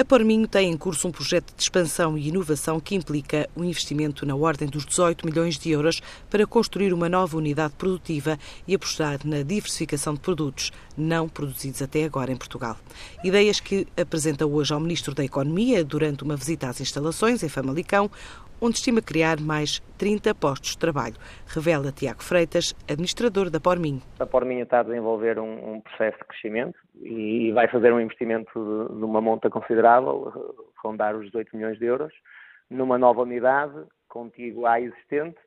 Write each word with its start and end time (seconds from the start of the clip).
A 0.00 0.04
Porminho 0.04 0.46
tem 0.46 0.70
em 0.70 0.76
curso 0.76 1.08
um 1.08 1.10
projeto 1.10 1.52
de 1.56 1.60
expansão 1.60 2.16
e 2.16 2.28
inovação 2.28 2.78
que 2.78 2.94
implica 2.94 3.50
um 3.56 3.64
investimento 3.64 4.24
na 4.24 4.36
ordem 4.36 4.68
dos 4.68 4.86
18 4.86 5.26
milhões 5.26 5.58
de 5.58 5.72
euros 5.72 6.00
para 6.30 6.46
construir 6.46 6.92
uma 6.92 7.08
nova 7.08 7.36
unidade 7.36 7.74
produtiva 7.76 8.38
e 8.64 8.76
apostar 8.76 9.18
na 9.24 9.42
diversificação 9.42 10.14
de 10.14 10.20
produtos 10.20 10.70
não 10.96 11.28
produzidos 11.28 11.82
até 11.82 12.04
agora 12.04 12.30
em 12.30 12.36
Portugal. 12.36 12.78
Ideias 13.24 13.58
que 13.58 13.88
apresenta 13.96 14.46
hoje 14.46 14.72
ao 14.72 14.78
Ministro 14.78 15.16
da 15.16 15.24
Economia 15.24 15.82
durante 15.82 16.22
uma 16.22 16.36
visita 16.36 16.68
às 16.68 16.80
instalações 16.80 17.42
em 17.42 17.48
Famalicão, 17.48 18.08
onde 18.60 18.76
estima 18.76 19.00
criar 19.00 19.40
mais 19.40 19.80
30 19.98 20.34
postos 20.34 20.70
de 20.70 20.78
trabalho, 20.78 21.14
revela 21.46 21.92
Tiago 21.92 22.22
Freitas, 22.22 22.74
administrador 22.88 23.50
da 23.50 23.60
Porminho. 23.60 24.02
A 24.18 24.26
Porminho 24.26 24.62
está 24.62 24.80
a 24.80 24.82
desenvolver 24.82 25.38
um, 25.38 25.74
um 25.74 25.80
processo 25.80 26.18
de 26.18 26.24
crescimento 26.24 26.78
e 27.00 27.52
vai 27.52 27.68
fazer 27.68 27.92
um 27.92 28.00
investimento 28.00 28.50
de, 28.54 28.98
de 28.98 29.04
uma 29.04 29.20
monta 29.20 29.48
considerável, 29.48 30.64
rondar 30.82 31.16
os 31.16 31.26
18 31.26 31.56
milhões 31.56 31.78
de 31.78 31.86
euros, 31.86 32.12
numa 32.68 32.98
nova 32.98 33.22
unidade 33.22 33.84
contigo 34.08 34.66
à 34.66 34.80
existente. 34.80 35.38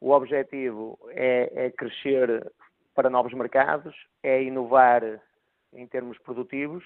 O 0.00 0.12
objetivo 0.12 0.98
é, 1.10 1.66
é 1.66 1.70
crescer 1.70 2.50
para 2.94 3.10
novos 3.10 3.32
mercados, 3.32 3.94
é 4.22 4.42
inovar 4.42 5.02
em 5.72 5.86
termos 5.86 6.18
produtivos, 6.18 6.84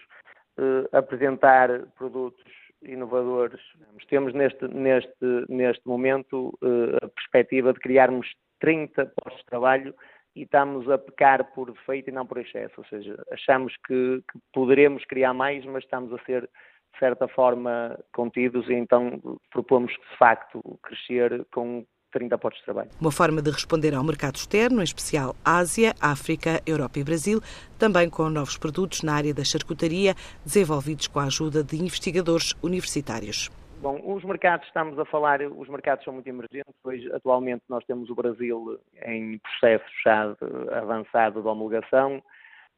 eh, 0.58 0.96
apresentar 0.96 1.68
produtos 1.96 2.44
inovadores. 2.84 3.60
Temos 4.08 4.32
neste, 4.34 4.66
neste, 4.68 5.44
neste 5.48 5.86
momento 5.86 6.56
uh, 6.62 7.04
a 7.04 7.08
perspectiva 7.08 7.72
de 7.72 7.80
criarmos 7.80 8.26
30 8.60 9.06
postos 9.06 9.40
de 9.40 9.46
trabalho 9.46 9.94
e 10.36 10.42
estamos 10.42 10.88
a 10.90 10.98
pecar 10.98 11.44
por 11.52 11.72
defeito 11.72 12.10
e 12.10 12.12
não 12.12 12.26
por 12.26 12.38
excesso. 12.38 12.74
Ou 12.78 12.84
seja, 12.86 13.22
achamos 13.30 13.74
que, 13.86 14.22
que 14.30 14.38
poderemos 14.52 15.04
criar 15.04 15.32
mais, 15.32 15.64
mas 15.64 15.84
estamos 15.84 16.12
a 16.12 16.24
ser, 16.24 16.42
de 16.42 16.98
certa 16.98 17.28
forma, 17.28 17.98
contidos 18.12 18.68
e 18.68 18.74
então 18.74 19.20
propomos, 19.50 19.92
de 19.92 20.16
facto, 20.18 20.62
crescer 20.82 21.44
com 21.52 21.86
30 22.14 22.38
postos 22.38 22.60
de 22.60 22.64
trabalho. 22.64 22.90
Uma 23.00 23.10
forma 23.10 23.42
de 23.42 23.50
responder 23.50 23.92
ao 23.92 24.04
mercado 24.04 24.36
externo, 24.36 24.80
em 24.80 24.84
especial 24.84 25.34
Ásia, 25.44 25.92
África, 26.00 26.62
Europa 26.64 27.00
e 27.00 27.04
Brasil, 27.04 27.40
também 27.76 28.08
com 28.08 28.30
novos 28.30 28.56
produtos 28.56 29.02
na 29.02 29.14
área 29.14 29.34
da 29.34 29.44
charcutaria, 29.44 30.14
desenvolvidos 30.44 31.08
com 31.08 31.18
a 31.18 31.24
ajuda 31.24 31.64
de 31.64 31.76
investigadores 31.76 32.54
universitários. 32.62 33.50
Bom, 33.82 34.00
os 34.04 34.24
mercados, 34.24 34.66
estamos 34.66 34.98
a 34.98 35.04
falar, 35.04 35.42
os 35.42 35.68
mercados 35.68 36.04
são 36.04 36.14
muito 36.14 36.28
emergentes. 36.28 36.72
Hoje, 36.84 37.10
atualmente, 37.12 37.64
nós 37.68 37.84
temos 37.84 38.08
o 38.08 38.14
Brasil 38.14 38.80
em 39.04 39.38
processo 39.38 39.84
já 40.02 40.34
avançado 40.72 41.42
de 41.42 41.48
homologação. 41.48 42.22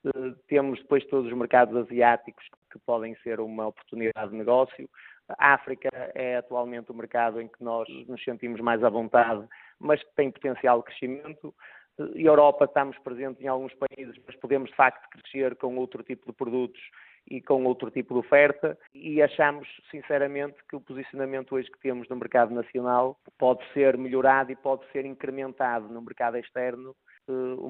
Eh, 0.04 0.32
temos 0.48 0.80
depois 0.80 1.04
todos 1.06 1.30
os 1.30 1.38
mercados 1.38 1.76
asiáticos 1.76 2.44
que 2.72 2.78
podem 2.80 3.14
ser 3.22 3.38
uma 3.38 3.68
oportunidade 3.68 4.30
de 4.30 4.36
negócio. 4.36 4.88
A 5.28 5.54
África 5.54 5.88
é 6.14 6.36
atualmente 6.36 6.90
o 6.90 6.94
mercado 6.94 7.40
em 7.40 7.48
que 7.48 7.62
nós 7.62 7.88
nos 8.06 8.22
sentimos 8.22 8.60
mais 8.60 8.82
à 8.84 8.88
vontade, 8.88 9.46
mas 9.78 10.02
que 10.02 10.14
tem 10.14 10.30
potencial 10.30 10.78
de 10.78 10.84
crescimento. 10.84 11.54
Europa 12.14 12.66
estamos 12.66 12.96
presentes 12.98 13.42
em 13.42 13.48
alguns 13.48 13.72
países, 13.74 14.16
mas 14.26 14.36
podemos 14.36 14.70
de 14.70 14.76
facto 14.76 15.08
crescer 15.10 15.56
com 15.56 15.76
outro 15.76 16.02
tipo 16.02 16.26
de 16.26 16.32
produtos 16.36 16.80
e 17.28 17.40
com 17.40 17.64
outro 17.64 17.90
tipo 17.90 18.14
de 18.14 18.20
oferta 18.20 18.78
e 18.94 19.20
achamos 19.20 19.66
sinceramente 19.90 20.56
que 20.68 20.76
o 20.76 20.80
posicionamento 20.80 21.54
hoje 21.54 21.70
que 21.70 21.80
temos 21.80 22.08
no 22.08 22.16
mercado 22.16 22.54
nacional 22.54 23.18
pode 23.38 23.64
ser 23.72 23.96
melhorado 23.96 24.52
e 24.52 24.56
pode 24.56 24.86
ser 24.92 25.04
incrementado 25.04 25.88
no 25.88 26.02
mercado 26.02 26.36
externo 26.36 26.94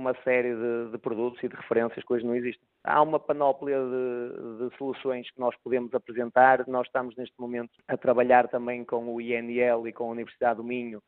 uma 0.07 0.15
série 0.23 0.55
de, 0.55 0.93
de, 0.93 0.99
produtos 0.99 1.43
e 1.43 1.49
de 1.49 1.57
referências 1.57 2.05
que 2.05 2.13
hoje 2.13 2.25
não 2.25 2.37
existem. 2.37 2.63
Há 2.85 3.03
uma 3.03 3.19
panóplia 3.19 3.77
de, 3.77 4.69
de, 4.69 4.77
soluções 4.77 5.29
que 5.33 5.41
nós 5.41 5.55
podemos 5.65 5.93
apresentar. 5.93 6.67
Nós 6.69 6.87
estamos 6.87 7.17
neste 7.17 7.35
momento 7.41 7.73
a 7.89 7.97
trabalhar 7.97 8.47
também 8.47 8.85
com 8.85 9.13
o 9.13 9.21
INL 9.21 9.89
e 9.89 9.93
com 9.93 10.05
a 10.05 10.13
Universidade 10.13 10.59
do 10.59 10.65
Minho, 10.65 11.03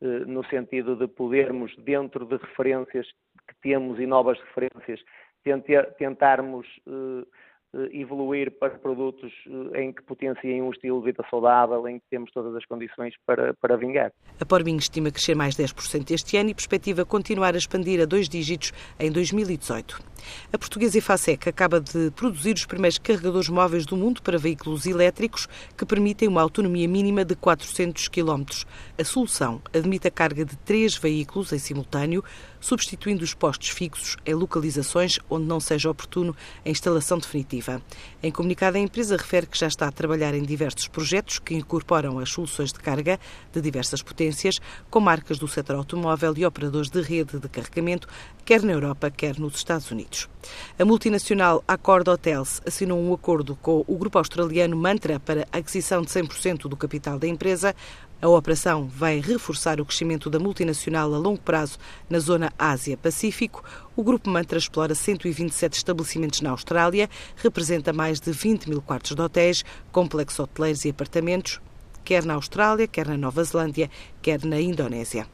eh, 0.00 0.24
no 0.26 0.44
sentido 0.44 0.94
de 0.94 1.08
podermos, 1.08 1.74
dentro 1.78 2.24
de 2.24 2.36
referências 2.36 3.06
que 3.48 3.54
temos 3.60 3.98
e 3.98 4.06
novas 4.06 4.38
referências, 4.40 5.00
tentarmos 5.98 6.66
eh, 6.86 7.26
evoluir 7.92 8.50
para 8.58 8.70
produtos 8.78 9.32
eh, 9.74 9.82
em 9.82 9.92
que 9.92 10.02
potenciem 10.02 10.62
um 10.62 10.70
estilo 10.70 11.00
de 11.00 11.06
vida 11.06 11.24
saudável, 11.30 11.86
em 11.88 11.98
que 11.98 12.04
temos 12.10 12.30
todas 12.32 12.54
as 12.54 12.64
condições 12.66 13.14
para, 13.26 13.54
para 13.54 13.76
vingar. 13.76 14.12
A 14.40 14.44
Porbin 14.44 14.76
estima 14.76 15.10
crescer 15.10 15.34
mais 15.34 15.56
10% 15.56 16.10
este 16.10 16.36
ano 16.36 16.50
e 16.50 16.54
perspectiva 16.54 17.04
continuar 17.04 17.54
a 17.54 17.58
expandir 17.58 18.00
a 18.00 18.04
dois 18.04 18.28
dígitos 18.28 18.72
em 18.98 19.10
2018. 19.10 20.13
A 20.52 20.58
portuguesa 20.58 20.98
Efasec 20.98 21.48
acaba 21.48 21.80
de 21.80 22.10
produzir 22.12 22.54
os 22.54 22.64
primeiros 22.64 22.98
carregadores 22.98 23.48
móveis 23.48 23.86
do 23.86 23.96
mundo 23.96 24.22
para 24.22 24.38
veículos 24.38 24.86
elétricos 24.86 25.48
que 25.76 25.84
permitem 25.86 26.28
uma 26.28 26.42
autonomia 26.42 26.88
mínima 26.88 27.24
de 27.24 27.34
400 27.34 28.08
km. 28.08 28.44
A 28.98 29.04
solução 29.04 29.60
admite 29.72 30.08
a 30.08 30.10
carga 30.10 30.44
de 30.44 30.56
três 30.56 30.96
veículos 30.96 31.52
em 31.52 31.58
simultâneo, 31.58 32.22
substituindo 32.60 33.22
os 33.22 33.34
postos 33.34 33.68
fixos 33.68 34.16
em 34.24 34.34
localizações 34.34 35.18
onde 35.28 35.46
não 35.46 35.60
seja 35.60 35.90
oportuno 35.90 36.34
a 36.64 36.68
instalação 36.68 37.18
definitiva. 37.18 37.82
Em 38.22 38.30
comunicado, 38.30 38.76
a 38.76 38.80
empresa 38.80 39.16
refere 39.16 39.46
que 39.46 39.58
já 39.58 39.66
está 39.66 39.86
a 39.86 39.92
trabalhar 39.92 40.34
em 40.34 40.42
diversos 40.42 40.88
projetos 40.88 41.38
que 41.38 41.54
incorporam 41.54 42.18
as 42.18 42.30
soluções 42.30 42.72
de 42.72 42.78
carga 42.78 43.18
de 43.52 43.60
diversas 43.60 44.02
potências, 44.02 44.60
com 44.90 45.00
marcas 45.00 45.38
do 45.38 45.48
setor 45.48 45.76
automóvel 45.76 46.34
e 46.36 46.46
operadores 46.46 46.90
de 46.90 47.00
rede 47.00 47.38
de 47.38 47.48
carregamento, 47.48 48.08
quer 48.44 48.62
na 48.62 48.72
Europa, 48.72 49.10
quer 49.10 49.38
nos 49.38 49.56
Estados 49.56 49.90
Unidos. 49.90 50.13
A 50.78 50.84
multinacional 50.84 51.62
Accord 51.66 52.08
Hotels 52.08 52.60
assinou 52.66 53.00
um 53.00 53.12
acordo 53.12 53.56
com 53.56 53.84
o 53.86 53.96
grupo 53.96 54.18
australiano 54.18 54.76
Mantra 54.76 55.20
para 55.20 55.46
a 55.52 55.58
aquisição 55.58 56.02
de 56.02 56.08
100% 56.08 56.68
do 56.68 56.76
capital 56.76 57.18
da 57.18 57.26
empresa. 57.26 57.74
A 58.20 58.28
operação 58.28 58.86
vai 58.86 59.20
reforçar 59.20 59.80
o 59.80 59.84
crescimento 59.84 60.30
da 60.30 60.38
multinacional 60.38 61.12
a 61.12 61.18
longo 61.18 61.40
prazo 61.40 61.78
na 62.08 62.18
zona 62.18 62.52
Ásia-Pacífico. 62.58 63.62
O 63.94 64.02
Grupo 64.02 64.30
Mantra 64.30 64.58
explora 64.58 64.94
127 64.94 65.76
estabelecimentos 65.76 66.40
na 66.40 66.50
Austrália, 66.50 67.10
representa 67.36 67.92
mais 67.92 68.20
de 68.20 68.32
20 68.32 68.70
mil 68.70 68.80
quartos 68.80 69.14
de 69.14 69.20
hotéis, 69.20 69.64
complexos 69.92 70.38
hoteleiros 70.38 70.84
e 70.84 70.90
apartamentos, 70.90 71.60
quer 72.04 72.24
na 72.24 72.34
Austrália, 72.34 72.86
quer 72.86 73.06
na 73.06 73.16
Nova 73.16 73.42
Zelândia, 73.44 73.90
quer 74.22 74.44
na 74.44 74.60
Indonésia. 74.60 75.26